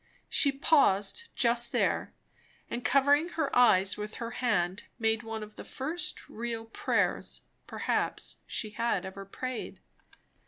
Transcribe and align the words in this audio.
She 0.29 0.51
paused 0.51 1.29
just 1.35 1.71
there, 1.71 2.11
and 2.71 2.83
covering 2.83 3.29
her 3.29 3.55
eyes 3.55 3.97
with 3.97 4.15
her 4.15 4.31
hand, 4.31 4.85
made 4.97 5.21
one 5.21 5.43
of 5.43 5.57
the 5.57 5.63
first 5.63 6.27
real 6.27 6.65
prayers, 6.65 7.41
perhaps, 7.67 8.37
she 8.47 8.71
had 8.71 9.05
ever 9.05 9.25
prayed. 9.25 9.79